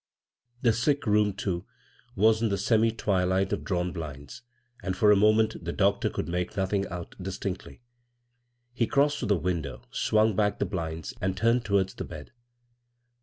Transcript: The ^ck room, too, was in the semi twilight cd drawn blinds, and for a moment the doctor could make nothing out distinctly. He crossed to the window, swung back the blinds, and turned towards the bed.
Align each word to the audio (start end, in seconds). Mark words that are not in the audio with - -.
The 0.63 0.71
^ck 0.71 1.05
room, 1.05 1.31
too, 1.33 1.67
was 2.15 2.41
in 2.41 2.49
the 2.49 2.57
semi 2.57 2.89
twilight 2.89 3.51
cd 3.51 3.61
drawn 3.61 3.93
blinds, 3.93 4.41
and 4.81 4.97
for 4.97 5.11
a 5.11 5.15
moment 5.15 5.63
the 5.63 5.71
doctor 5.71 6.09
could 6.09 6.27
make 6.27 6.57
nothing 6.57 6.87
out 6.87 7.13
distinctly. 7.21 7.83
He 8.73 8.87
crossed 8.87 9.19
to 9.19 9.27
the 9.27 9.37
window, 9.37 9.83
swung 9.91 10.35
back 10.35 10.57
the 10.57 10.65
blinds, 10.65 11.13
and 11.21 11.37
turned 11.37 11.65
towards 11.65 11.93
the 11.93 12.03
bed. 12.03 12.31